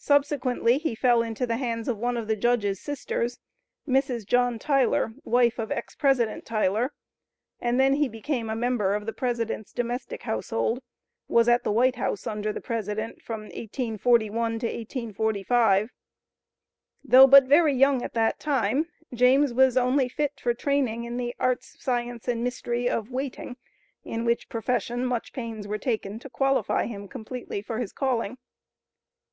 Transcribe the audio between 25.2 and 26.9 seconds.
pains were taken to qualify